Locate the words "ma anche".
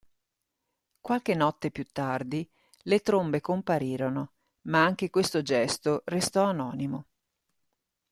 4.61-5.11